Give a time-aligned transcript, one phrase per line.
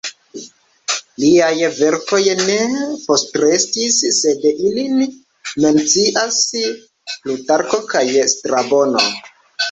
[1.23, 2.55] Liaj verkoj ne
[3.09, 4.95] postrestis, sed ilin
[5.65, 6.39] mencias
[7.27, 8.03] Plutarko kaj
[8.33, 9.05] Strabono.